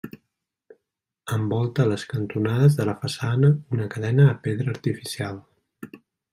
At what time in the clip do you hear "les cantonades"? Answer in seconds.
1.91-2.79